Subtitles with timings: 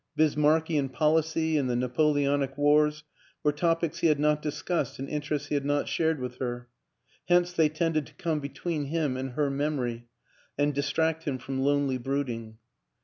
[0.17, 3.03] Bismarckian policy and the Napoleonic Wars
[3.43, 6.69] were topics he had not discussed and inter ests he had not shared with her;
[7.27, 10.07] hence they tended to come between him and her memory
[10.57, 12.57] and dis tract him from lonely brooding.